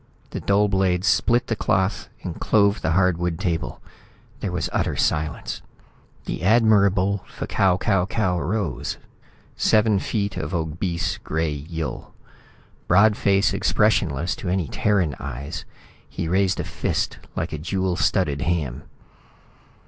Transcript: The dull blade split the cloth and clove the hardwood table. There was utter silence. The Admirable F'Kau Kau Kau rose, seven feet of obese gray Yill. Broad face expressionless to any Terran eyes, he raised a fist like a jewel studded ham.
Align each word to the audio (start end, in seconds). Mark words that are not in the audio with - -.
The 0.31 0.39
dull 0.39 0.67
blade 0.67 1.05
split 1.05 1.45
the 1.45 1.55
cloth 1.55 2.09
and 2.23 2.39
clove 2.41 2.81
the 2.81 2.93
hardwood 2.93 3.37
table. 3.37 3.79
There 4.39 4.51
was 4.51 4.67
utter 4.73 4.95
silence. 4.95 5.61
The 6.25 6.41
Admirable 6.41 7.23
F'Kau 7.37 7.79
Kau 7.79 8.07
Kau 8.07 8.39
rose, 8.41 8.97
seven 9.55 9.99
feet 9.99 10.37
of 10.37 10.55
obese 10.55 11.19
gray 11.19 11.51
Yill. 11.53 12.15
Broad 12.87 13.15
face 13.15 13.53
expressionless 13.53 14.35
to 14.37 14.49
any 14.49 14.67
Terran 14.67 15.15
eyes, 15.19 15.65
he 16.09 16.27
raised 16.27 16.59
a 16.59 16.63
fist 16.63 17.19
like 17.35 17.53
a 17.53 17.59
jewel 17.59 17.95
studded 17.95 18.41
ham. 18.41 18.85